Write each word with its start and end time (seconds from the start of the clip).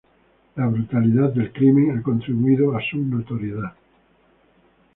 La 0.55 0.65
brutalidad 0.65 1.31
del 1.31 1.51
crimen 1.53 1.95
ha 1.95 2.01
contribuido 2.01 2.75
a 2.75 2.81
su 2.81 2.97
notoriedad. 2.97 3.75